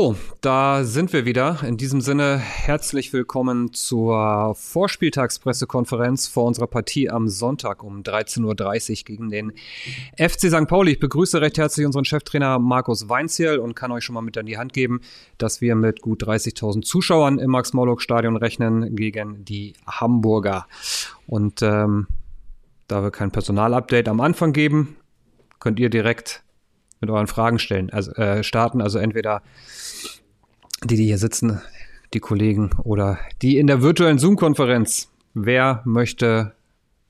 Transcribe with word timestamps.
Oh, 0.00 0.14
da 0.42 0.84
sind 0.84 1.12
wir 1.12 1.24
wieder. 1.24 1.58
In 1.64 1.76
diesem 1.76 2.00
Sinne 2.00 2.38
herzlich 2.38 3.12
willkommen 3.12 3.72
zur 3.72 4.54
Vorspieltagspressekonferenz 4.54 6.28
vor 6.28 6.44
unserer 6.44 6.68
Partie 6.68 7.10
am 7.10 7.26
Sonntag 7.26 7.82
um 7.82 8.02
13.30 8.02 9.00
Uhr 9.00 9.04
gegen 9.04 9.28
den 9.28 9.54
FC 10.16 10.52
St. 10.52 10.68
Pauli. 10.68 10.92
Ich 10.92 11.00
begrüße 11.00 11.40
recht 11.40 11.58
herzlich 11.58 11.84
unseren 11.84 12.04
Cheftrainer 12.04 12.60
Markus 12.60 13.08
Weinziel 13.08 13.58
und 13.58 13.74
kann 13.74 13.90
euch 13.90 14.04
schon 14.04 14.14
mal 14.14 14.20
mit 14.20 14.38
an 14.38 14.46
die 14.46 14.56
Hand 14.56 14.72
geben, 14.72 15.00
dass 15.36 15.60
wir 15.60 15.74
mit 15.74 16.00
gut 16.00 16.22
30.000 16.22 16.82
Zuschauern 16.82 17.40
im 17.40 17.50
Max-Morlock-Stadion 17.50 18.36
rechnen 18.36 18.94
gegen 18.94 19.44
die 19.44 19.72
Hamburger. 19.84 20.68
Und 21.26 21.60
ähm, 21.62 22.06
da 22.86 23.02
wir 23.02 23.10
kein 23.10 23.32
Personalupdate 23.32 24.06
am 24.06 24.20
Anfang 24.20 24.52
geben, 24.52 24.94
könnt 25.58 25.80
ihr 25.80 25.90
direkt 25.90 26.44
mit 27.00 27.10
euren 27.10 27.26
Fragen 27.26 27.58
stellen, 27.58 27.90
also 27.90 28.12
äh, 28.12 28.42
starten. 28.42 28.80
Also 28.80 28.98
entweder 28.98 29.42
die, 30.84 30.96
die 30.96 31.06
hier 31.06 31.18
sitzen, 31.18 31.60
die 32.14 32.20
Kollegen 32.20 32.70
oder 32.84 33.18
die 33.42 33.58
in 33.58 33.66
der 33.66 33.82
virtuellen 33.82 34.18
Zoom-Konferenz. 34.18 35.08
Wer 35.34 35.82
möchte 35.84 36.52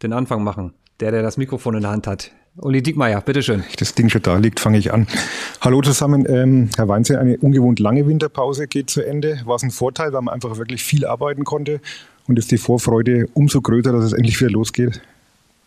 den 0.03 0.13
Anfang 0.13 0.43
machen? 0.43 0.75
Der, 1.01 1.13
der 1.13 1.23
das 1.23 1.37
Mikrofon 1.37 1.77
in 1.77 1.83
der 1.83 1.93
Hand 1.93 2.07
hat. 2.07 2.33
Uli 2.61 2.83
Diekmeyer, 2.83 3.21
bitteschön. 3.21 3.63
Das 3.79 3.95
Ding 3.95 4.09
schon 4.09 4.23
da 4.23 4.37
liegt, 4.37 4.59
fange 4.59 4.79
ich 4.79 4.93
an. 4.93 5.07
Hallo 5.61 5.81
zusammen. 5.81 6.27
Ähm, 6.29 6.71
Herr 6.77 6.89
Weinze, 6.89 7.21
eine 7.21 7.37
ungewohnt 7.39 7.79
lange 7.79 8.07
Winterpause 8.09 8.67
geht 8.67 8.91
zu 8.91 9.07
Ende. 9.07 9.41
War 9.45 9.57
es 9.57 9.63
ein 9.63 9.71
Vorteil, 9.71 10.13
weil 10.13 10.23
man 10.23 10.35
einfach 10.35 10.57
wirklich 10.57 10.83
viel 10.83 11.07
arbeiten 11.07 11.45
konnte? 11.45 11.81
Und 12.27 12.37
ist 12.39 12.51
die 12.51 12.59
Vorfreude 12.59 13.29
umso 13.33 13.61
größer, 13.61 13.93
dass 13.93 14.05
es 14.05 14.13
endlich 14.13 14.41
wieder 14.41 14.51
losgeht? 14.51 15.01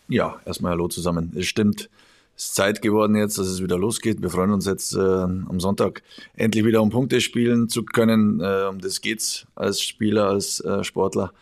Ja, 0.08 0.36
erstmal 0.44 0.72
Hallo 0.72 0.88
zusammen. 0.88 1.32
Es 1.34 1.46
stimmt, 1.46 1.88
es 2.36 2.44
ist 2.44 2.54
Zeit 2.54 2.82
geworden 2.82 3.14
jetzt, 3.14 3.38
dass 3.38 3.46
es 3.46 3.62
wieder 3.62 3.78
losgeht. 3.78 4.22
Wir 4.22 4.30
freuen 4.30 4.50
uns 4.50 4.66
jetzt 4.66 4.94
äh, 4.94 4.98
am 4.98 5.60
Sonntag 5.60 6.02
endlich 6.34 6.64
wieder 6.64 6.82
um 6.82 6.90
Punkte 6.90 7.20
spielen 7.20 7.68
zu 7.68 7.84
können. 7.84 8.40
Äh, 8.40 8.66
um 8.68 8.80
das 8.80 9.00
geht's 9.00 9.46
als 9.54 9.80
Spieler, 9.80 10.28
als 10.28 10.60
äh, 10.60 10.82
Sportler, 10.82 11.32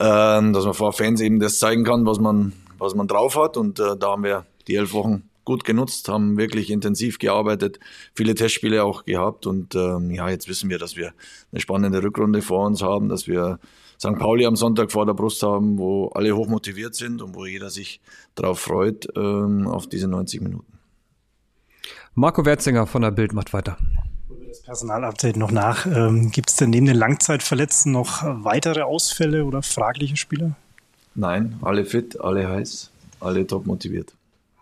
ähm, 0.00 0.52
dass 0.52 0.64
man 0.64 0.74
vor 0.74 0.92
Fans 0.92 1.20
eben 1.20 1.40
das 1.40 1.58
zeigen 1.58 1.84
kann, 1.84 2.06
was 2.06 2.20
man, 2.20 2.52
was 2.78 2.94
man 2.94 3.08
drauf 3.08 3.36
hat. 3.36 3.56
Und 3.56 3.80
äh, 3.80 3.96
da 3.96 4.12
haben 4.12 4.22
wir 4.22 4.46
die 4.68 4.76
elf 4.76 4.92
Wochen 4.92 5.28
gut 5.44 5.64
genutzt, 5.64 6.10
haben 6.10 6.36
wirklich 6.36 6.70
intensiv 6.70 7.18
gearbeitet, 7.18 7.80
viele 8.14 8.34
Testspiele 8.34 8.84
auch 8.84 9.06
gehabt. 9.06 9.46
Und 9.46 9.74
ähm, 9.74 10.10
ja, 10.10 10.28
jetzt 10.28 10.46
wissen 10.46 10.68
wir, 10.68 10.78
dass 10.78 10.94
wir 10.94 11.14
eine 11.50 11.60
spannende 11.60 12.02
Rückrunde 12.02 12.42
vor 12.42 12.66
uns 12.66 12.82
haben, 12.82 13.08
dass 13.08 13.26
wir 13.26 13.58
St. 13.98 14.16
Pauli 14.16 14.46
am 14.46 14.54
Sonntag 14.54 14.92
vor 14.92 15.06
der 15.06 15.14
Brust 15.14 15.42
haben, 15.42 15.76
wo 15.76 16.08
alle 16.08 16.34
hoch 16.36 16.46
motiviert 16.46 16.94
sind 16.94 17.20
und 17.20 17.34
wo 17.34 17.46
jeder 17.46 17.68
sich 17.68 18.00
darauf 18.36 18.60
freut, 18.60 19.08
ähm, 19.16 19.66
auf 19.66 19.88
diese 19.88 20.06
90 20.06 20.40
Minuten. 20.40 20.78
Marco 22.14 22.44
Werzinger 22.44 22.86
von 22.86 23.02
der 23.02 23.10
Bild 23.10 23.32
macht 23.32 23.52
weiter. 23.52 23.76
Das 24.46 24.62
Personalupdate 24.62 25.36
noch 25.36 25.50
nach. 25.50 25.86
Ähm, 25.86 26.30
Gibt 26.30 26.50
es 26.50 26.56
denn 26.56 26.70
neben 26.70 26.86
den 26.86 26.96
Langzeitverletzten 26.96 27.92
noch 27.92 28.22
weitere 28.24 28.82
Ausfälle 28.82 29.44
oder 29.44 29.62
fragliche 29.62 30.16
Spieler? 30.16 30.56
Nein, 31.14 31.58
alle 31.62 31.84
fit, 31.84 32.20
alle 32.20 32.48
heiß, 32.48 32.90
alle 33.18 33.46
top 33.46 33.66
motiviert. 33.66 34.14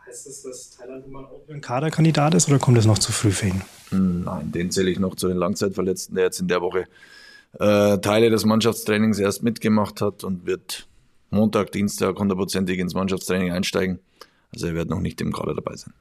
Heißt 0.07 0.27
das, 0.27 0.42
dass 0.42 0.70
Thailand 0.79 1.07
nun 1.11 1.25
auch 1.25 1.31
ein 1.51 1.61
Kaderkandidat 1.61 2.34
ist 2.34 2.48
oder 2.48 2.59
kommt 2.59 2.79
es 2.79 2.87
noch 2.87 2.98
zu 2.98 3.12
früh 3.12 3.31
für 3.31 3.48
ihn? 3.48 3.62
Hm, 3.91 4.25
nein, 4.25 4.51
den 4.53 4.70
zähle 4.70 4.91
ich 4.91 4.98
noch 4.98 5.14
zu 5.14 5.29
den 5.29 5.37
Langzeitverletzten, 5.37 6.14
der 6.14 6.25
jetzt 6.25 6.41
in 6.41 6.48
der 6.48 6.62
Woche 6.62 6.87
äh, 7.58 7.98
Teile 7.98 8.30
des 8.30 8.44
Mannschaftstrainings 8.44 9.18
erst 9.18 9.42
mitgemacht 9.42 10.00
hat 10.00 10.24
und 10.24 10.46
wird 10.46 10.88
Montag, 11.30 11.72
Dienstag 11.72 12.18
hundertprozentig 12.18 12.78
ins 12.78 12.94
Mannschaftstraining 12.94 13.52
einsteigen. 13.52 13.98
Also 14.54 14.68
er 14.68 14.74
wird 14.74 14.90
noch 14.90 15.00
nicht 15.00 15.20
im 15.20 15.32
Kader 15.32 15.54
dabei 15.54 15.77
sein. 15.77 15.92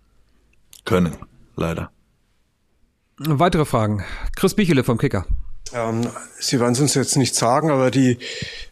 Können, 0.86 1.16
leider. 1.56 1.92
Weitere 3.18 3.66
Fragen. 3.66 4.04
Chris 4.36 4.54
Bichele 4.54 4.84
vom 4.84 4.98
Kicker. 4.98 5.26
Ähm, 5.74 6.08
Sie 6.40 6.60
werden 6.60 6.74
es 6.74 6.80
uns 6.80 6.94
jetzt 6.94 7.18
nicht 7.18 7.36
sagen, 7.36 7.72
aber 7.72 7.90
die, 7.92 8.20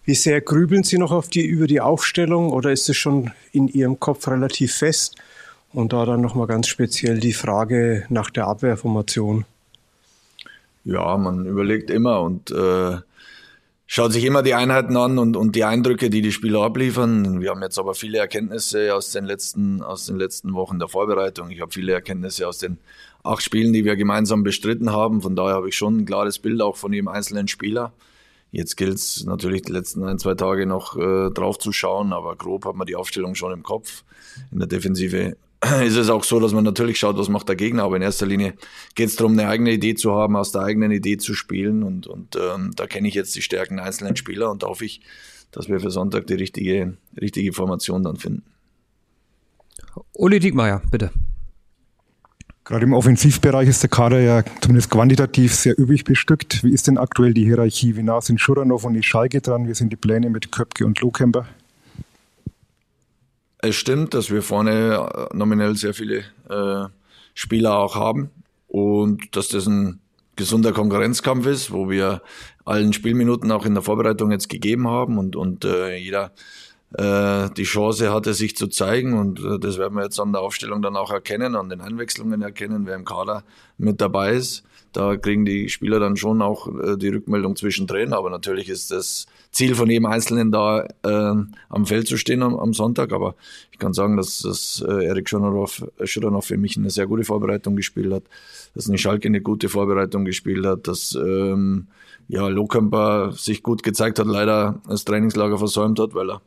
wie 0.04 0.16
sehr 0.16 0.42
grübeln 0.42 0.84
Sie 0.84 0.98
noch 0.98 1.12
auf 1.12 1.30
die, 1.30 1.46
über 1.46 1.66
die 1.66 1.82
Aufstellung 1.82 2.52
oder 2.52 2.72
ist 2.72 2.90
es 2.90 2.98
schon 2.98 3.32
in 3.52 3.68
Ihrem 3.68 4.00
Kopf 4.00 4.28
relativ 4.28 4.76
fest? 4.76 5.16
Und 5.72 5.92
da 5.92 6.06
dann 6.06 6.22
nochmal 6.22 6.46
ganz 6.46 6.68
speziell 6.68 7.20
die 7.20 7.34
Frage 7.34 8.06
nach 8.10 8.30
der 8.30 8.46
Abwehrformation. 8.48 9.46
Ja, 10.84 11.18
man 11.18 11.46
überlegt 11.46 11.90
immer 11.90 12.22
und 12.22 12.52
äh, 12.52 12.98
schaut 13.88 14.12
sich 14.12 14.26
immer 14.26 14.44
die 14.44 14.54
Einheiten 14.54 14.98
an 14.98 15.18
und, 15.18 15.38
und 15.38 15.56
die 15.56 15.64
Eindrücke, 15.64 16.10
die 16.10 16.22
die 16.22 16.32
Spieler 16.32 16.62
abliefern. 16.62 17.42
Wir 17.42 17.52
haben 17.52 17.62
jetzt 17.62 17.80
aber 17.80 17.94
viele 17.94 18.18
Erkenntnisse 18.18 18.94
aus 18.94 19.12
den 19.12 19.24
letzten, 19.26 19.82
aus 19.82 20.06
den 20.06 20.18
letzten 20.18 20.54
Wochen 20.54 20.80
der 20.80 20.90
Vorbereitung. 20.90 21.50
Ich 21.52 21.62
habe 21.62 21.72
viele 21.72 21.94
Erkenntnisse 21.94 22.48
aus 22.48 22.58
den 22.58 22.80
acht 23.24 23.44
Spielen, 23.44 23.72
die 23.72 23.86
wir 23.86 23.96
gemeinsam 23.96 24.44
bestritten 24.44 24.92
haben. 24.92 25.22
Von 25.22 25.36
daher 25.36 25.56
habe 25.56 25.70
ich 25.70 25.78
schon 25.78 26.00
ein 26.00 26.06
klares 26.06 26.40
Bild 26.40 26.62
auch 26.62 26.76
von 26.76 26.92
jedem 26.92 27.08
einzelnen 27.08 27.48
Spieler. 27.48 27.94
Jetzt 28.52 28.78
gilt 28.78 28.96
es 28.96 29.24
natürlich 29.26 29.64
die 29.64 29.72
letzten 29.72 30.04
ein, 30.04 30.20
zwei 30.20 30.36
Tage 30.36 30.68
noch 30.68 30.96
äh, 30.96 31.32
drauf 31.32 31.58
zu 31.58 31.72
schauen, 31.72 32.14
aber 32.14 32.36
grob 32.36 32.66
hat 32.66 32.76
man 32.76 32.86
die 32.86 32.96
Aufstellung 32.96 33.34
schon 33.34 33.52
im 33.52 33.64
Kopf. 33.64 34.04
In 34.52 34.60
der 34.60 34.68
Defensive 34.68 35.36
ist 35.84 35.96
es 35.96 36.10
auch 36.10 36.24
so, 36.24 36.40
dass 36.40 36.54
man 36.54 36.64
natürlich 36.64 36.98
schaut, 36.98 37.18
was 37.18 37.30
macht 37.30 37.48
der 37.48 37.56
Gegner, 37.56 37.84
aber 37.84 37.96
in 37.96 38.02
erster 38.02 38.26
Linie 38.26 38.54
geht 38.96 39.10
es 39.10 39.16
darum, 39.16 39.34
eine 39.34 39.48
eigene 39.48 39.72
Idee 39.72 39.96
zu 39.96 40.14
haben, 40.14 40.36
aus 40.36 40.52
der 40.52 40.62
eigenen 40.62 40.92
Idee 40.92 41.18
zu 41.18 41.34
spielen 41.34 41.84
und, 41.84 42.08
und 42.08 42.36
ähm, 42.36 42.72
da 42.76 42.88
kenne 42.88 43.08
ich 43.08 43.14
jetzt 43.14 43.36
die 43.36 43.42
Stärken 43.42 43.80
einzelnen 43.80 44.16
Spieler 44.16 44.52
und 44.52 44.64
da 44.64 44.68
hoffe 44.68 44.86
ich, 44.86 45.02
dass 45.52 45.70
wir 45.70 45.80
für 45.80 45.92
Sonntag 45.92 46.28
die 46.28 46.34
richtige, 46.34 46.98
richtige 47.20 47.54
Formation 47.54 48.04
dann 48.04 48.18
finden. 48.18 48.44
Uli 50.14 50.40
Diekmeyer, 50.40 50.82
bitte. 50.90 51.12
Gerade 52.66 52.86
im 52.86 52.94
Offensivbereich 52.94 53.68
ist 53.68 53.84
der 53.84 53.90
Kader 53.90 54.22
ja 54.22 54.44
zumindest 54.62 54.90
quantitativ 54.90 55.54
sehr 55.54 55.78
üblich 55.78 56.06
bestückt. 56.06 56.64
Wie 56.64 56.72
ist 56.72 56.88
denn 56.88 56.98
aktuell 56.98 57.34
die 57.34 57.44
Hierarchie? 57.44 57.98
Wie 57.98 58.04
nah 58.04 58.22
sind 58.22 58.40
Schuranov 58.40 58.86
und 58.86 58.94
die 58.94 59.04
Schalke 59.04 59.42
dran? 59.42 59.68
Wie 59.68 59.74
sind 59.74 59.92
die 59.92 59.98
Pläne 59.98 60.30
mit 60.30 60.52
Köpke 60.52 60.86
und 60.86 61.02
Lohkemper? 61.02 61.46
Es 63.66 63.78
stimmt, 63.78 64.14
dass 64.14 64.30
wir 64.30 64.42
vorne 64.42 65.30
äh, 65.32 65.38
nominell 65.38 65.78
sehr 65.78 65.94
viele 65.94 66.26
äh, 66.50 66.90
Spieler 67.34 67.78
auch 67.78 67.96
haben 67.96 68.30
und 68.68 69.38
dass 69.38 69.48
das 69.48 69.68
ein 69.68 70.02
gesunder 70.36 70.74
Konkurrenzkampf 70.74 71.46
ist, 71.46 71.72
wo 71.72 71.90
wir 71.90 72.22
allen 72.66 72.92
Spielminuten 72.92 73.54
auch 73.54 73.66
in 73.66 73.74
der 73.74 73.82
Vorbereitung 73.82 74.32
jetzt 74.32 74.50
gegeben 74.50 74.90
haben 74.90 75.18
und, 75.18 75.38
und 75.38 75.64
äh, 75.64 75.96
jeder 75.96 76.34
äh, 76.94 77.50
die 77.58 77.64
Chance 77.64 78.14
hatte, 78.14 78.34
sich 78.34 78.56
zu 78.56 78.68
zeigen 78.68 79.18
und 79.18 79.40
äh, 79.40 79.60
das 79.60 79.78
werden 79.78 79.96
wir 79.96 80.04
jetzt 80.04 80.20
an 80.20 80.32
der 80.32 80.42
Aufstellung 80.42 80.82
dann 80.82 80.96
auch 80.96 81.12
erkennen, 81.12 81.56
an 81.56 81.70
den 81.70 81.82
Einwechslungen 81.82 82.42
erkennen, 82.42 82.86
wer 82.86 82.96
im 82.96 83.06
Kader 83.06 83.44
mit 83.78 84.02
dabei 84.02 84.34
ist. 84.34 84.64
Da 84.94 85.18
kriegen 85.18 85.44
die 85.44 85.70
Spieler 85.70 86.00
dann 86.00 86.18
schon 86.18 86.44
auch 86.44 86.68
äh, 86.68 86.98
die 86.98 87.08
Rückmeldung 87.08 87.56
zwischendrin, 87.56 88.14
aber 88.14 88.30
natürlich 88.30 88.70
ist 88.70 88.92
das 88.92 89.26
Ziel 89.52 89.74
von 89.74 89.90
jedem 89.90 90.06
Einzelnen 90.06 90.52
da 90.52 90.86
äh, 91.04 91.34
am 91.70 91.86
Feld 91.86 92.08
zu 92.08 92.16
stehen 92.16 92.44
am, 92.44 92.74
Sonntag. 92.74 93.12
Aber 93.12 93.36
ich 93.72 93.80
kann 93.80 93.94
sagen, 93.94 94.18
dass, 94.18 94.40
dass 94.40 94.86
äh, 94.88 95.06
Erik 95.06 95.30
Schudanow 95.30 96.46
für 96.46 96.58
mich 96.58 96.78
eine 96.78 96.92
sehr 96.92 97.08
gute 97.08 97.24
Vorbereitung 97.24 97.76
gespielt 97.76 98.14
hat, 98.14 98.24
dass 98.76 98.88
eine 98.88 99.00
Schalke 99.00 99.28
eine 99.28 99.42
gute 99.42 99.68
Vorbereitung 99.68 100.26
gespielt 100.26 100.66
hat, 100.66 100.88
dass 100.88 101.16
ähm, 101.16 101.88
ja, 102.28 102.48
Lohkamper 102.48 103.32
sich 103.32 103.64
gut 103.64 103.82
gezeigt 103.82 104.20
hat, 104.20 104.28
leider 104.28 104.80
das 104.88 105.06
Trainingslager 105.06 105.58
versäumt 105.58 106.00
hat, 106.00 106.14
weil 106.14 106.30
er, 106.30 106.42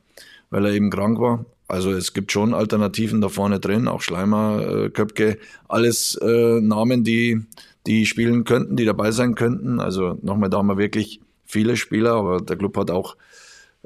weil 0.50 0.66
er 0.66 0.72
eben 0.72 0.90
krank 0.90 1.18
war. 1.20 1.44
Also 1.68 1.92
es 1.92 2.14
gibt 2.14 2.30
schon 2.30 2.54
Alternativen 2.54 3.20
da 3.20 3.28
vorne 3.28 3.58
drin, 3.58 3.88
auch 3.88 4.00
Schleimer, 4.00 4.84
äh, 4.84 4.90
Köpke, 4.90 5.38
alles 5.68 6.14
äh, 6.22 6.60
Namen, 6.60 7.02
die 7.02 7.42
die 7.86 8.04
spielen 8.06 8.44
könnten, 8.44 8.76
die 8.76 8.84
dabei 8.84 9.12
sein 9.12 9.34
könnten. 9.34 9.80
Also 9.80 10.18
nochmal, 10.22 10.50
da 10.50 10.58
haben 10.58 10.66
wir 10.66 10.78
wirklich 10.78 11.20
viele 11.44 11.76
Spieler, 11.76 12.14
aber 12.14 12.40
der 12.40 12.56
Club 12.56 12.76
hat 12.76 12.90
auch 12.90 13.16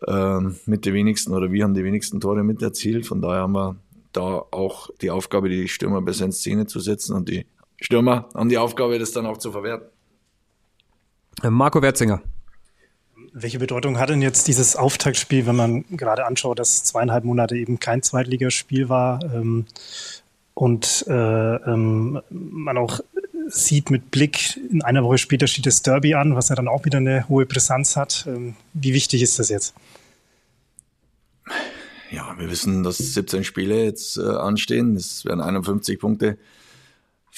äh, 0.06 0.40
mit 0.66 0.86
den 0.86 0.94
wenigsten 0.94 1.34
oder 1.34 1.52
wir 1.52 1.64
haben 1.64 1.74
die 1.74 1.84
wenigsten 1.84 2.20
Tore 2.20 2.42
mit 2.42 2.62
erzielt. 2.62 3.06
Von 3.06 3.20
daher 3.20 3.42
haben 3.42 3.52
wir 3.52 3.76
da 4.12 4.42
auch 4.50 4.90
die 5.02 5.10
Aufgabe, 5.10 5.48
die 5.48 5.68
Stürmer 5.68 6.02
besser 6.02 6.24
in 6.24 6.32
Szene 6.32 6.66
zu 6.66 6.80
setzen 6.80 7.14
und 7.14 7.28
die 7.28 7.46
Stürmer 7.80 8.28
haben 8.34 8.48
die 8.48 8.58
Aufgabe, 8.58 8.98
das 8.98 9.12
dann 9.12 9.26
auch 9.26 9.38
zu 9.38 9.52
verwerten. 9.52 9.88
Marco 11.42 11.80
Werzinger. 11.80 12.20
Welche 13.32 13.58
Bedeutung 13.58 13.98
hat 13.98 14.10
denn 14.10 14.22
jetzt 14.22 14.48
dieses 14.48 14.76
Auftaktspiel, 14.76 15.46
wenn 15.46 15.56
man 15.56 15.84
gerade 15.90 16.26
anschaut, 16.26 16.58
dass 16.58 16.82
zweieinhalb 16.84 17.24
Monate 17.24 17.56
eben 17.56 17.78
kein 17.78 18.02
Zweitligaspiel 18.02 18.88
war 18.88 19.20
ähm, 19.32 19.66
und 20.54 21.04
äh, 21.08 21.12
ähm, 21.12 22.20
man 22.30 22.76
auch 22.76 23.00
sieht 23.46 23.90
mit 23.90 24.10
Blick, 24.10 24.56
in 24.70 24.82
einer 24.82 25.04
Woche 25.04 25.18
später 25.18 25.46
steht 25.46 25.66
das 25.66 25.82
Derby 25.82 26.14
an, 26.14 26.34
was 26.36 26.48
ja 26.48 26.54
dann 26.54 26.68
auch 26.68 26.84
wieder 26.84 26.98
eine 26.98 27.28
hohe 27.28 27.46
Brisanz 27.46 27.96
hat. 27.96 28.24
Ähm, 28.26 28.54
wie 28.72 28.94
wichtig 28.94 29.22
ist 29.22 29.38
das 29.38 29.48
jetzt? 29.48 29.74
Ja, 32.10 32.34
wir 32.38 32.50
wissen, 32.50 32.82
dass 32.82 32.98
17 32.98 33.44
Spiele 33.44 33.84
jetzt 33.84 34.16
äh, 34.16 34.22
anstehen. 34.22 34.96
Es 34.96 35.24
werden 35.24 35.40
51 35.40 36.00
Punkte 36.00 36.38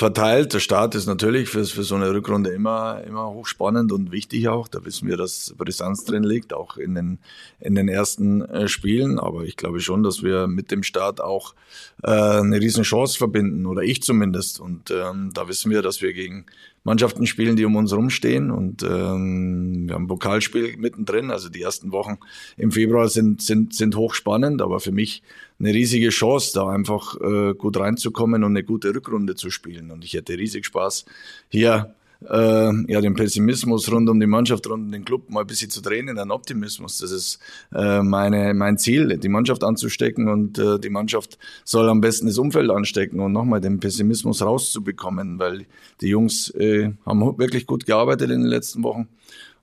verteilt. 0.02 0.52
Der 0.52 0.58
Start 0.58 0.96
ist 0.96 1.06
natürlich 1.06 1.48
für, 1.48 1.64
für 1.64 1.84
so 1.84 1.94
eine 1.94 2.12
Rückrunde 2.12 2.50
immer, 2.50 3.04
immer 3.06 3.30
hochspannend 3.30 3.92
und 3.92 4.10
wichtig 4.10 4.48
auch. 4.48 4.66
Da 4.66 4.84
wissen 4.84 5.06
wir, 5.06 5.16
dass 5.16 5.54
Brisanz 5.56 6.04
drin 6.04 6.24
liegt, 6.24 6.52
auch 6.52 6.76
in 6.76 6.96
den, 6.96 7.18
in 7.60 7.76
den 7.76 7.88
ersten 7.88 8.42
äh, 8.42 8.66
Spielen. 8.66 9.20
Aber 9.20 9.44
ich 9.44 9.56
glaube 9.56 9.78
schon, 9.78 10.02
dass 10.02 10.24
wir 10.24 10.48
mit 10.48 10.72
dem 10.72 10.82
Start 10.82 11.20
auch 11.20 11.54
äh, 12.02 12.10
eine 12.10 12.60
riesen 12.60 12.82
Chance 12.82 13.16
verbinden, 13.16 13.64
oder 13.64 13.82
ich 13.82 14.02
zumindest. 14.02 14.58
Und 14.58 14.90
ähm, 14.90 15.30
da 15.34 15.46
wissen 15.46 15.70
wir, 15.70 15.82
dass 15.82 16.02
wir 16.02 16.12
gegen 16.12 16.46
Mannschaften 16.84 17.26
spielen, 17.26 17.56
die 17.56 17.64
um 17.64 17.76
uns 17.76 17.92
rumstehen. 17.92 18.50
Und 18.50 18.82
ähm, 18.82 19.84
wir 19.86 19.94
haben 19.94 20.04
ein 20.04 20.08
Pokalspiel 20.08 20.76
mittendrin. 20.76 21.30
Also 21.30 21.48
die 21.48 21.62
ersten 21.62 21.92
Wochen 21.92 22.18
im 22.56 22.72
Februar 22.72 23.08
sind, 23.08 23.42
sind, 23.42 23.74
sind 23.74 23.96
hochspannend, 23.96 24.62
aber 24.62 24.80
für 24.80 24.92
mich 24.92 25.22
eine 25.58 25.72
riesige 25.72 26.08
Chance, 26.08 26.52
da 26.54 26.68
einfach 26.68 27.20
äh, 27.20 27.54
gut 27.54 27.78
reinzukommen 27.78 28.42
und 28.42 28.52
eine 28.52 28.64
gute 28.64 28.94
Rückrunde 28.94 29.34
zu 29.36 29.50
spielen. 29.50 29.90
Und 29.90 30.04
ich 30.04 30.14
hätte 30.14 30.36
riesig 30.36 30.66
Spaß, 30.66 31.04
hier 31.48 31.94
äh, 32.28 32.92
ja, 32.92 33.00
den 33.00 33.14
Pessimismus 33.14 33.90
rund 33.90 34.08
um 34.08 34.20
die 34.20 34.26
Mannschaft, 34.26 34.66
rund 34.66 34.84
um 34.84 34.92
den 34.92 35.04
Club 35.04 35.30
mal 35.30 35.40
ein 35.40 35.46
bisschen 35.46 35.70
zu 35.70 35.80
drehen 35.80 36.08
in 36.08 36.18
einen 36.18 36.30
Optimismus. 36.30 36.98
Das 36.98 37.10
ist 37.10 37.38
äh, 37.74 38.02
meine, 38.02 38.54
mein 38.54 38.78
Ziel, 38.78 39.18
die 39.18 39.28
Mannschaft 39.28 39.64
anzustecken 39.64 40.28
und 40.28 40.58
äh, 40.58 40.78
die 40.78 40.90
Mannschaft 40.90 41.38
soll 41.64 41.88
am 41.88 42.00
besten 42.00 42.26
das 42.26 42.38
Umfeld 42.38 42.70
anstecken 42.70 43.20
und 43.20 43.32
nochmal 43.32 43.60
den 43.60 43.80
Pessimismus 43.80 44.42
rauszubekommen, 44.42 45.38
weil 45.38 45.66
die 46.00 46.08
Jungs 46.08 46.50
äh, 46.50 46.92
haben 47.06 47.38
wirklich 47.38 47.66
gut 47.66 47.86
gearbeitet 47.86 48.30
in 48.30 48.42
den 48.42 48.50
letzten 48.50 48.82
Wochen. 48.82 49.08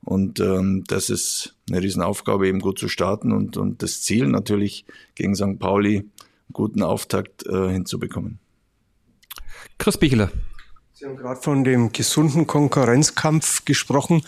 Und 0.01 0.39
ähm, 0.39 0.83
das 0.87 1.09
ist 1.09 1.55
eine 1.69 1.81
Riesenaufgabe, 1.81 2.47
eben 2.47 2.61
gut 2.61 2.79
zu 2.79 2.87
starten 2.87 3.31
und, 3.31 3.57
und 3.57 3.83
das 3.83 4.01
Ziel 4.01 4.27
natürlich 4.27 4.85
gegen 5.15 5.35
St. 5.35 5.59
Pauli 5.59 5.97
einen 5.97 6.11
guten 6.53 6.83
Auftakt 6.83 7.45
äh, 7.45 7.69
hinzubekommen. 7.69 8.39
Chris 9.77 9.97
Bichele. 9.97 10.31
Sie 10.99 11.05
haben 11.05 11.15
gerade 11.15 11.39
von 11.39 11.63
dem 11.63 11.93
gesunden 11.93 12.45
Konkurrenzkampf 12.45 13.63
gesprochen. 13.63 14.21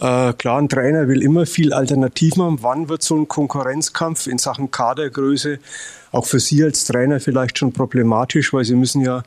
Äh, 0.00 0.34
klar, 0.34 0.58
ein 0.58 0.68
Trainer 0.68 1.08
will 1.08 1.22
immer 1.22 1.46
viel 1.46 1.72
Alternativen 1.72 2.42
haben. 2.42 2.62
Wann 2.62 2.90
wird 2.90 3.02
so 3.02 3.16
ein 3.16 3.26
Konkurrenzkampf 3.26 4.26
in 4.26 4.36
Sachen 4.36 4.70
Kadergröße 4.70 5.60
auch 6.12 6.26
für 6.26 6.38
Sie 6.38 6.62
als 6.62 6.84
Trainer 6.84 7.20
vielleicht 7.20 7.56
schon 7.56 7.72
problematisch, 7.72 8.52
weil 8.52 8.66
Sie 8.66 8.74
müssen 8.74 9.00
ja 9.00 9.22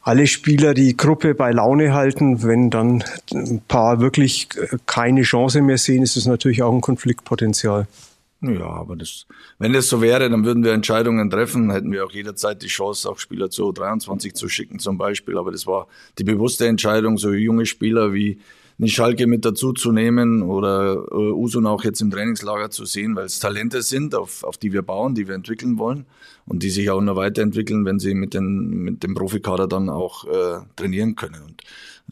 alle 0.00 0.26
Spieler 0.26 0.72
die 0.72 0.96
Gruppe 0.96 1.34
bei 1.34 1.50
Laune 1.50 1.92
halten. 1.92 2.42
Wenn 2.42 2.70
dann 2.70 3.04
ein 3.30 3.60
paar 3.68 4.00
wirklich 4.00 4.48
keine 4.86 5.20
Chance 5.20 5.60
mehr 5.60 5.76
sehen, 5.76 6.02
ist 6.02 6.16
es 6.16 6.24
natürlich 6.24 6.62
auch 6.62 6.72
ein 6.72 6.80
Konfliktpotenzial. 6.80 7.86
Ja, 8.40 8.66
aber 8.66 8.94
das, 8.94 9.26
wenn 9.58 9.72
das 9.72 9.88
so 9.88 10.00
wäre, 10.00 10.30
dann 10.30 10.44
würden 10.44 10.62
wir 10.62 10.72
Entscheidungen 10.72 11.28
treffen, 11.28 11.72
hätten 11.72 11.90
wir 11.90 12.04
auch 12.04 12.12
jederzeit 12.12 12.62
die 12.62 12.68
Chance, 12.68 13.10
auch 13.10 13.18
Spieler 13.18 13.50
zu 13.50 13.72
23 13.72 14.32
zu 14.34 14.48
schicken 14.48 14.78
zum 14.78 14.96
Beispiel. 14.96 15.36
Aber 15.38 15.50
das 15.50 15.66
war 15.66 15.88
die 16.18 16.24
bewusste 16.24 16.68
Entscheidung, 16.68 17.18
so 17.18 17.32
junge 17.32 17.66
Spieler 17.66 18.12
wie 18.12 18.38
eine 18.78 18.88
Schalke 18.88 19.26
mit 19.26 19.44
dazu 19.44 19.72
zu 19.72 19.90
nehmen 19.90 20.42
oder 20.42 21.04
äh, 21.10 21.14
Usun 21.14 21.66
auch 21.66 21.82
jetzt 21.82 22.00
im 22.00 22.10
Trainingslager 22.10 22.70
zu 22.70 22.84
sehen, 22.84 23.16
weil 23.16 23.26
es 23.26 23.40
Talente 23.40 23.82
sind, 23.82 24.14
auf, 24.14 24.44
auf 24.44 24.56
die 24.56 24.72
wir 24.72 24.82
bauen, 24.82 25.14
die 25.14 25.26
wir 25.26 25.34
entwickeln 25.34 25.78
wollen 25.78 26.06
und 26.46 26.62
die 26.62 26.70
sich 26.70 26.88
auch 26.90 27.00
noch 27.00 27.16
weiterentwickeln, 27.16 27.84
wenn 27.84 27.98
sie 27.98 28.14
mit, 28.14 28.34
den, 28.34 28.68
mit 28.68 29.02
dem 29.02 29.14
Profikader 29.14 29.66
dann 29.66 29.90
auch 29.90 30.24
äh, 30.26 30.60
trainieren 30.76 31.16
können. 31.16 31.42
Und 31.42 31.62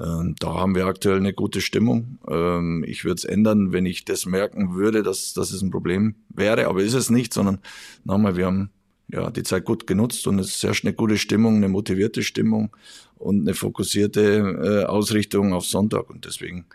ähm, 0.01 0.35
da 0.41 0.55
haben 0.55 0.75
wir 0.75 0.87
aktuell 0.87 1.19
eine 1.19 1.33
gute 1.33 1.61
Stimmung. 1.61 2.19
Ähm, 2.29 2.85
ich 2.87 3.05
würde 3.05 3.19
es 3.19 3.25
ändern, 3.25 3.73
wenn 3.73 3.87
ich 3.87 4.05
das 4.05 4.27
merken 4.27 4.75
würde, 4.75 5.05
dass, 5.05 5.35
dass 5.35 5.53
es 5.53 5.63
ein 5.63 5.71
Problem 5.71 6.17
wäre, 6.29 6.67
aber 6.67 6.83
ist 6.83 6.95
es 6.95 7.11
nicht, 7.11 7.33
sondern 7.33 7.59
nochmal, 8.05 8.37
wir 8.37 8.47
haben 8.47 8.71
ja 9.09 9.31
die 9.31 9.45
Zeit 9.45 9.65
gut 9.65 9.87
genutzt 9.87 10.27
und 10.27 10.41
es 10.41 10.61
herrscht 10.65 10.85
eine 10.85 10.95
gute 10.95 11.17
Stimmung, 11.17 11.57
eine 11.57 11.69
motivierte 11.69 12.25
Stimmung 12.25 12.77
und 13.17 13.43
eine 13.43 13.55
fokussierte 13.55 14.83
äh, 14.83 14.85
Ausrichtung 14.85 15.53
auf 15.53 15.67
Sonntag 15.67 16.11
und 16.11 16.25
deswegen 16.25 16.67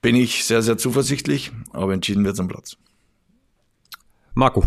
bin 0.00 0.16
ich 0.16 0.44
sehr, 0.44 0.62
sehr 0.62 0.76
zuversichtlich, 0.76 1.52
aber 1.72 1.94
entschieden 1.94 2.24
wird 2.24 2.34
es 2.34 2.40
am 2.40 2.48
Platz. 2.48 2.76
Marco. 4.34 4.64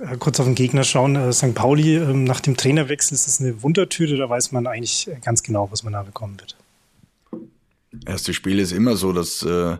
Äh, 0.00 0.16
kurz 0.18 0.40
auf 0.40 0.46
den 0.46 0.54
Gegner 0.54 0.84
schauen. 0.84 1.16
Äh, 1.16 1.32
St. 1.32 1.54
Pauli 1.54 1.96
ähm, 1.96 2.24
nach 2.24 2.40
dem 2.40 2.56
Trainerwechsel 2.56 3.14
ist 3.14 3.26
das 3.26 3.40
eine 3.40 3.62
Wundertüte, 3.62 4.16
da 4.16 4.28
weiß 4.28 4.52
man 4.52 4.66
eigentlich 4.66 5.08
ganz 5.22 5.42
genau, 5.42 5.70
was 5.70 5.82
man 5.82 5.92
da 5.92 6.02
bekommen 6.02 6.38
wird. 6.40 6.56
Erste 8.06 8.34
Spiel 8.34 8.58
ist 8.58 8.72
immer 8.72 8.96
so, 8.96 9.12
dass, 9.12 9.42
äh, 9.42 9.76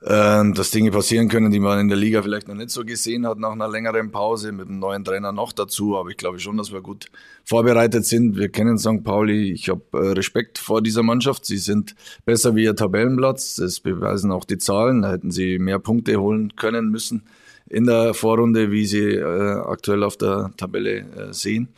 äh, 0.00 0.52
dass 0.52 0.70
Dinge 0.70 0.90
passieren 0.90 1.28
können, 1.28 1.50
die 1.50 1.58
man 1.58 1.80
in 1.80 1.88
der 1.88 1.96
Liga 1.96 2.22
vielleicht 2.22 2.48
noch 2.48 2.54
nicht 2.54 2.70
so 2.70 2.84
gesehen 2.84 3.26
hat 3.26 3.38
nach 3.38 3.52
einer 3.52 3.68
längeren 3.68 4.10
Pause 4.10 4.52
mit 4.52 4.68
einem 4.68 4.78
neuen 4.78 5.04
Trainer 5.04 5.32
noch 5.32 5.52
dazu. 5.52 5.96
Aber 5.96 6.10
ich 6.10 6.16
glaube 6.16 6.38
schon, 6.38 6.56
dass 6.56 6.72
wir 6.72 6.80
gut 6.80 7.06
vorbereitet 7.44 8.04
sind. 8.04 8.36
Wir 8.36 8.48
kennen 8.48 8.78
St. 8.78 9.02
Pauli. 9.02 9.50
Ich 9.52 9.68
habe 9.68 9.82
äh, 9.92 10.12
Respekt 10.12 10.58
vor 10.58 10.82
dieser 10.82 11.02
Mannschaft. 11.02 11.46
Sie 11.46 11.58
sind 11.58 11.94
besser 12.24 12.54
wie 12.54 12.64
ihr 12.64 12.76
Tabellenplatz. 12.76 13.56
Das 13.56 13.80
beweisen 13.80 14.30
auch 14.30 14.44
die 14.44 14.58
Zahlen. 14.58 15.02
Da 15.02 15.10
hätten 15.10 15.30
sie 15.30 15.58
mehr 15.58 15.78
Punkte 15.78 16.16
holen 16.20 16.54
können 16.54 16.90
müssen 16.90 17.24
in 17.68 17.84
der 17.84 18.14
Vorrunde, 18.14 18.70
wie 18.70 18.86
sie 18.86 19.14
äh, 19.14 19.60
aktuell 19.66 20.02
auf 20.02 20.16
der 20.16 20.52
Tabelle 20.56 20.98
äh, 20.98 21.32
sehen. 21.32 21.68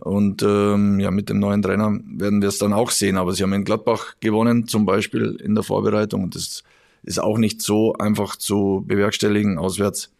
Und 0.00 0.42
ähm, 0.42 1.00
ja, 1.00 1.10
mit 1.10 1.28
dem 1.28 1.40
neuen 1.40 1.60
Trainer 1.60 1.98
werden 2.06 2.40
wir 2.40 2.48
es 2.48 2.58
dann 2.58 2.72
auch 2.72 2.90
sehen. 2.92 3.16
Aber 3.16 3.32
sie 3.32 3.42
haben 3.42 3.52
in 3.52 3.64
Gladbach 3.64 4.14
gewonnen, 4.20 4.68
zum 4.68 4.86
Beispiel 4.86 5.36
in 5.42 5.54
der 5.54 5.64
Vorbereitung. 5.64 6.22
Und 6.22 6.36
das 6.36 6.62
ist 7.08 7.18
auch 7.18 7.38
nicht 7.38 7.62
so 7.62 7.94
einfach 7.94 8.36
zu 8.36 8.84
bewerkstelligen, 8.86 9.58
auswärts 9.58 10.12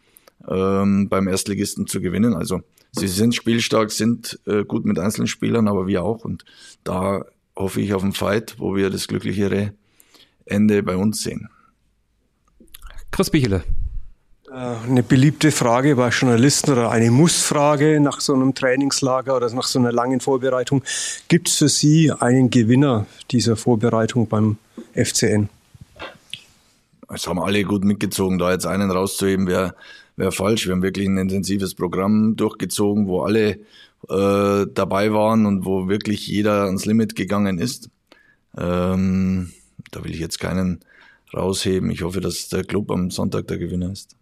ähm, 0.47 1.07
beim 1.07 1.27
Erstligisten 1.27 1.85
zu 1.85 2.01
gewinnen. 2.01 2.33
Also 2.33 2.61
sie 2.91 3.07
sind 3.07 3.35
spielstark, 3.35 3.91
sind 3.91 4.39
äh, 4.47 4.65
gut 4.65 4.85
mit 4.85 4.97
einzelnen 4.97 5.27
Spielern, 5.27 5.67
aber 5.67 5.85
wir 5.85 6.03
auch. 6.03 6.25
Und 6.25 6.45
da 6.83 7.25
hoffe 7.55 7.79
ich 7.79 7.93
auf 7.93 8.03
einen 8.03 8.13
Fight, 8.13 8.55
wo 8.57 8.75
wir 8.75 8.89
das 8.89 9.07
glücklichere 9.07 9.73
Ende 10.45 10.81
bei 10.81 10.95
uns 10.95 11.21
sehen. 11.21 11.49
Chris 13.11 13.29
Bichele. 13.29 13.63
Äh, 14.49 14.53
eine 14.53 15.03
beliebte 15.03 15.51
Frage 15.51 15.95
bei 15.95 16.09
Journalisten 16.09 16.71
oder 16.71 16.89
eine 16.89 17.11
Mussfrage 17.11 17.99
nach 17.99 18.19
so 18.19 18.33
einem 18.33 18.55
Trainingslager 18.55 19.35
oder 19.35 19.53
nach 19.53 19.67
so 19.67 19.77
einer 19.77 19.91
langen 19.91 20.21
Vorbereitung. 20.21 20.83
Gibt 21.27 21.49
es 21.49 21.57
für 21.57 21.69
Sie 21.69 22.11
einen 22.11 22.49
Gewinner 22.49 23.05
dieser 23.29 23.55
Vorbereitung 23.55 24.27
beim 24.27 24.57
FCN? 24.95 25.49
Es 27.13 27.27
haben 27.27 27.39
alle 27.39 27.63
gut 27.63 27.83
mitgezogen. 27.83 28.37
Da 28.37 28.51
jetzt 28.51 28.65
einen 28.65 28.91
rauszuheben, 28.91 29.47
wäre 29.47 29.75
wär 30.15 30.31
falsch. 30.31 30.67
Wir 30.67 30.73
haben 30.73 30.83
wirklich 30.83 31.07
ein 31.07 31.17
intensives 31.17 31.75
Programm 31.75 32.35
durchgezogen, 32.35 33.07
wo 33.07 33.21
alle 33.21 33.59
äh, 34.09 34.67
dabei 34.73 35.11
waren 35.13 35.45
und 35.45 35.65
wo 35.65 35.87
wirklich 35.87 36.27
jeder 36.27 36.65
ans 36.65 36.85
Limit 36.85 37.15
gegangen 37.15 37.57
ist. 37.57 37.89
Ähm, 38.57 39.51
da 39.91 40.03
will 40.03 40.11
ich 40.11 40.19
jetzt 40.19 40.39
keinen 40.39 40.79
rausheben. 41.33 41.89
Ich 41.91 42.03
hoffe, 42.03 42.21
dass 42.21 42.49
der 42.49 42.63
Club 42.63 42.91
am 42.91 43.11
Sonntag 43.11 43.47
der 43.47 43.57
Gewinner 43.57 43.91
ist. 43.91 44.15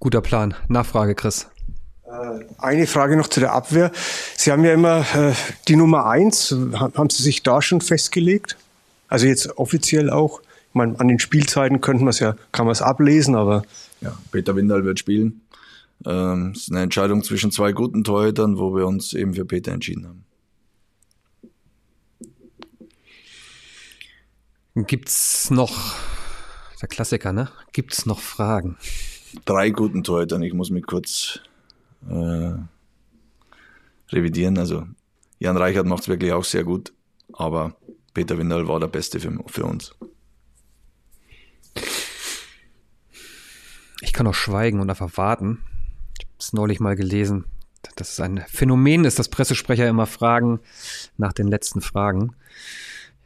Guter 0.00 0.20
Plan. 0.20 0.54
Nachfrage, 0.68 1.14
Chris. 1.14 1.48
Äh, 2.04 2.44
eine 2.58 2.86
Frage 2.86 3.16
noch 3.16 3.28
zu 3.28 3.40
der 3.40 3.52
Abwehr. 3.52 3.90
Sie 4.36 4.52
haben 4.52 4.64
ja 4.64 4.72
immer 4.72 5.00
äh, 5.14 5.34
die 5.66 5.76
Nummer 5.76 6.06
eins. 6.06 6.54
Haben 6.74 7.10
Sie 7.10 7.22
sich 7.22 7.42
da 7.42 7.60
schon 7.62 7.80
festgelegt? 7.80 8.56
Also 9.08 9.26
jetzt 9.26 9.58
offiziell 9.58 10.10
auch? 10.10 10.40
Meine, 10.78 10.98
an 10.98 11.08
den 11.08 11.18
Spielzeiten 11.18 11.80
könnte 11.80 12.04
man 12.04 12.10
es 12.10 12.20
ja, 12.20 12.36
kann 12.52 12.66
man 12.66 12.72
es 12.72 12.82
ablesen, 12.82 13.34
aber. 13.34 13.64
Ja, 14.00 14.16
Peter 14.30 14.54
Windal 14.56 14.84
wird 14.84 14.98
spielen. 14.98 15.42
Ähm, 16.06 16.52
es 16.54 16.62
ist 16.62 16.70
eine 16.70 16.82
Entscheidung 16.82 17.24
zwischen 17.24 17.50
zwei 17.50 17.72
guten 17.72 18.04
Torhütern, 18.04 18.58
wo 18.58 18.74
wir 18.76 18.86
uns 18.86 19.12
eben 19.12 19.34
für 19.34 19.44
Peter 19.44 19.72
entschieden 19.72 20.06
haben. 20.06 20.24
Gibt's 24.86 25.50
noch, 25.50 25.96
der 26.80 26.88
Klassiker, 26.88 27.32
ne? 27.32 27.48
Gibt's 27.72 28.06
noch 28.06 28.20
Fragen? 28.20 28.76
drei 29.44 29.70
guten 29.70 30.04
Torhütern. 30.04 30.42
Ich 30.42 30.54
muss 30.54 30.70
mich 30.70 30.86
kurz 30.86 31.40
äh, 32.08 32.52
revidieren. 34.10 34.58
Also 34.58 34.86
Jan 35.38 35.56
Reichert 35.56 35.86
macht 35.86 36.02
es 36.02 36.08
wirklich 36.08 36.32
auch 36.32 36.44
sehr 36.44 36.64
gut, 36.64 36.92
aber 37.32 37.76
Peter 38.14 38.38
Windal 38.38 38.68
war 38.68 38.80
der 38.80 38.88
Beste 38.88 39.20
für, 39.20 39.36
für 39.46 39.64
uns. 39.64 39.94
Ich 44.08 44.14
kann 44.14 44.26
auch 44.26 44.34
schweigen 44.34 44.80
und 44.80 44.88
einfach 44.88 45.18
warten. 45.18 45.58
Ich 46.18 46.24
habe 46.24 46.34
es 46.40 46.52
neulich 46.54 46.80
mal 46.80 46.96
gelesen, 46.96 47.44
dass 47.96 48.12
es 48.12 48.20
ein 48.20 48.42
Phänomen 48.48 49.04
ist, 49.04 49.18
dass 49.18 49.28
Pressesprecher 49.28 49.86
immer 49.86 50.06
fragen 50.06 50.60
nach 51.18 51.34
den 51.34 51.46
letzten 51.46 51.82
Fragen. 51.82 52.34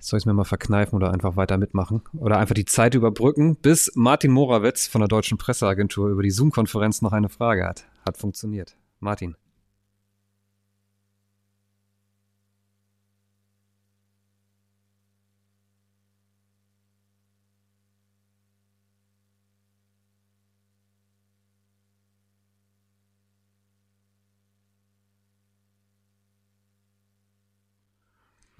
Soll 0.01 0.19
ich 0.19 0.23
es 0.23 0.27
mir 0.27 0.35
mal 0.35 0.43
verkneifen 0.43 0.97
oder 0.97 1.13
einfach 1.13 1.37
weiter 1.37 1.57
mitmachen? 1.57 2.03
Oder 2.15 2.39
einfach 2.39 2.57
die 2.57 2.65
Zeit 2.65 2.97
überbrücken, 2.97 3.55
bis 3.55 3.93
Martin 3.95 4.33
Morawetz 4.33 4.89
von 4.89 5.01
der 5.01 5.09
Deutschen 5.09 5.39
Presseagentur 5.39 6.09
über 6.09 6.25
die 6.25 6.33
Zoom-Konferenz 6.33 7.01
noch 7.01 7.13
eine 7.13 7.29
Frage 7.29 7.65
hat. 7.65 7.85
Hat 8.05 8.19
funktioniert. 8.19 8.77
Martin. 8.99 9.37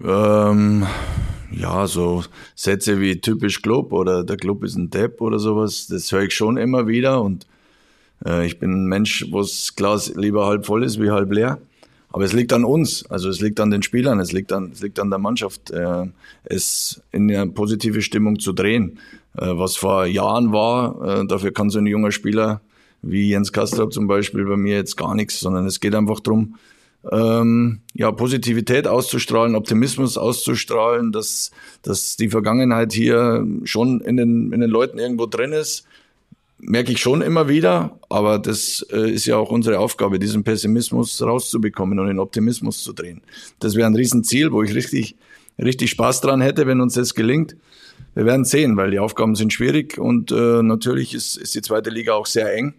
Ähm, 0.03 0.85
ja, 1.51 1.87
so 1.87 2.23
Sätze 2.55 2.99
wie 2.99 3.21
typisch 3.21 3.61
Club 3.61 3.93
oder 3.93 4.23
der 4.23 4.37
Club 4.37 4.63
ist 4.63 4.75
ein 4.75 4.89
Depp 4.89 5.21
oder 5.21 5.39
sowas, 5.39 5.87
das 5.87 6.11
höre 6.11 6.23
ich 6.23 6.35
schon 6.35 6.57
immer 6.57 6.87
wieder 6.87 7.21
und 7.21 7.47
äh, 8.25 8.45
ich 8.45 8.59
bin 8.59 8.71
ein 8.71 8.87
Mensch, 8.87 9.27
wo 9.31 9.41
das 9.41 9.75
Glas 9.75 10.13
lieber 10.15 10.45
halb 10.45 10.65
voll 10.65 10.83
ist 10.83 11.01
wie 11.01 11.11
halb 11.11 11.31
leer. 11.31 11.59
Aber 12.09 12.25
es 12.25 12.33
liegt 12.33 12.53
an 12.53 12.63
uns, 12.63 13.09
also 13.09 13.27
es 13.29 13.41
liegt 13.41 13.59
an 13.59 13.71
den 13.71 13.81
Spielern, 13.81 14.19
es 14.19 14.31
liegt 14.31 14.51
an, 14.51 14.69
es 14.71 14.81
liegt 14.81 14.99
an 14.99 15.09
der 15.09 15.17
Mannschaft, 15.17 15.71
äh, 15.71 16.05
es 16.43 17.01
in 17.11 17.33
eine 17.33 17.51
positive 17.51 18.03
Stimmung 18.03 18.39
zu 18.39 18.53
drehen. 18.53 18.99
Äh, 19.35 19.47
was 19.57 19.77
vor 19.77 20.05
Jahren 20.05 20.51
war, 20.51 21.21
äh, 21.21 21.25
dafür 21.25 21.51
kann 21.51 21.71
so 21.71 21.79
ein 21.79 21.87
junger 21.87 22.11
Spieler 22.11 22.61
wie 23.01 23.29
Jens 23.29 23.51
Kastrop 23.51 23.91
zum 23.91 24.07
Beispiel 24.07 24.45
bei 24.45 24.57
mir 24.57 24.75
jetzt 24.75 24.95
gar 24.95 25.15
nichts, 25.15 25.39
sondern 25.39 25.65
es 25.65 25.79
geht 25.79 25.95
einfach 25.95 26.19
drum 26.19 26.55
ähm, 27.11 27.81
ja, 27.93 28.11
Positivität 28.11 28.87
auszustrahlen, 28.87 29.55
Optimismus 29.55 30.17
auszustrahlen, 30.17 31.11
dass, 31.11 31.51
dass 31.81 32.15
die 32.15 32.29
Vergangenheit 32.29 32.93
hier 32.93 33.45
schon 33.63 34.01
in 34.01 34.17
den, 34.17 34.51
in 34.53 34.61
den 34.61 34.69
Leuten 34.69 34.99
irgendwo 34.99 35.25
drin 35.25 35.51
ist. 35.51 35.85
Merke 36.59 36.93
ich 36.93 37.01
schon 37.01 37.21
immer 37.21 37.49
wieder, 37.49 37.99
aber 38.07 38.39
das 38.39 38.85
äh, 38.89 39.11
ist 39.11 39.25
ja 39.25 39.35
auch 39.35 39.51
unsere 39.51 39.79
Aufgabe, 39.79 40.17
diesen 40.17 40.45
Pessimismus 40.45 41.21
rauszubekommen 41.21 41.99
und 41.99 42.09
in 42.09 42.19
Optimismus 42.19 42.83
zu 42.83 42.93
drehen. 42.93 43.21
Das 43.59 43.75
wäre 43.75 43.87
ein 43.87 43.95
Riesenziel, 43.95 44.53
wo 44.53 44.63
ich 44.63 44.73
richtig, 44.73 45.17
richtig 45.61 45.89
Spaß 45.89 46.21
dran 46.21 46.39
hätte, 46.39 46.65
wenn 46.65 46.79
uns 46.79 46.93
das 46.93 47.15
gelingt. 47.15 47.57
Wir 48.15 48.25
werden 48.25 48.45
sehen, 48.45 48.77
weil 48.77 48.91
die 48.91 48.99
Aufgaben 48.99 49.35
sind 49.35 49.51
schwierig 49.51 49.97
und 49.97 50.31
äh, 50.31 50.63
natürlich 50.63 51.13
ist, 51.13 51.35
ist 51.35 51.53
die 51.53 51.61
zweite 51.61 51.89
Liga 51.89 52.13
auch 52.13 52.27
sehr 52.27 52.53
eng. 52.55 52.75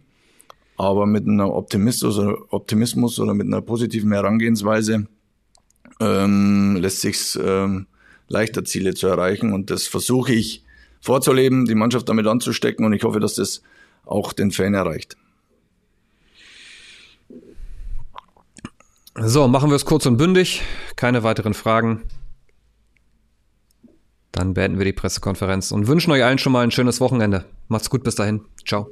Aber 0.76 1.06
mit 1.06 1.26
einem 1.26 1.40
Optimismus 1.40 2.18
oder, 2.18 2.36
Optimismus 2.52 3.20
oder 3.20 3.34
mit 3.34 3.46
einer 3.46 3.60
positiven 3.60 4.12
Herangehensweise 4.12 5.06
ähm, 6.00 6.76
lässt 6.76 7.00
sich 7.00 7.38
ähm, 7.42 7.86
leichter 8.28 8.64
Ziele 8.64 8.94
zu 8.94 9.06
erreichen. 9.06 9.52
Und 9.52 9.70
das 9.70 9.86
versuche 9.86 10.32
ich 10.32 10.64
vorzuleben, 11.00 11.66
die 11.66 11.74
Mannschaft 11.74 12.08
damit 12.08 12.26
anzustecken. 12.26 12.84
Und 12.84 12.92
ich 12.92 13.04
hoffe, 13.04 13.20
dass 13.20 13.34
das 13.34 13.62
auch 14.04 14.32
den 14.32 14.50
Fan 14.50 14.74
erreicht. 14.74 15.16
So, 19.16 19.46
machen 19.46 19.70
wir 19.70 19.76
es 19.76 19.84
kurz 19.84 20.06
und 20.06 20.16
bündig. 20.16 20.62
Keine 20.96 21.22
weiteren 21.22 21.54
Fragen. 21.54 22.02
Dann 24.32 24.54
beenden 24.54 24.78
wir 24.78 24.84
die 24.84 24.92
Pressekonferenz 24.92 25.70
und 25.70 25.86
wünschen 25.86 26.10
euch 26.10 26.24
allen 26.24 26.38
schon 26.38 26.52
mal 26.52 26.64
ein 26.64 26.72
schönes 26.72 27.00
Wochenende. 27.00 27.44
Macht's 27.68 27.88
gut 27.88 28.02
bis 28.02 28.16
dahin. 28.16 28.40
Ciao. 28.66 28.88